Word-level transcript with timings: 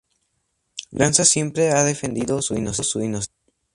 Lanza 0.89 1.23
siempre 1.25 1.69
ha 1.69 1.83
defendido 1.83 2.41
su 2.41 2.55
inocencia. 2.55 3.31